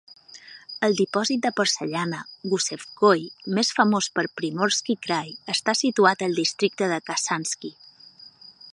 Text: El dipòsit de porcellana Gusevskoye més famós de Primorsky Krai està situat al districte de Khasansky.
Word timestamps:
El 0.85 0.95
dipòsit 0.99 1.43
de 1.43 1.51
porcellana 1.59 2.21
Gusevskoye 2.53 3.53
més 3.59 3.71
famós 3.81 4.09
de 4.17 4.25
Primorsky 4.41 4.99
Krai 5.07 5.33
està 5.59 5.79
situat 5.85 6.29
al 6.29 6.37
districte 6.43 6.93
de 6.95 7.03
Khasansky. 7.11 7.77